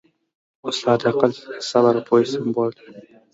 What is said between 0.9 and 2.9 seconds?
د عقل، صبر او پوهې سمبول دی.